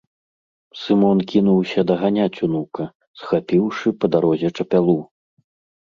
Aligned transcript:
Сымон 0.83 1.19
кінуўся 1.33 1.79
даганяць 1.93 2.41
унука, 2.49 2.83
схапіўшы 3.23 3.87
па 4.03 4.15
дарозе 4.19 4.49
чапялу. 4.57 5.01